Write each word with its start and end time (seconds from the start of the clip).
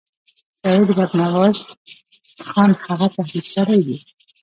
شاید 0.59 0.85
رب 0.99 1.11
نواز 1.21 1.57
خان 2.47 2.69
هغه 2.85 3.07
تهدید 3.15 3.45
کړی 3.55 3.79
وي. 3.85 3.97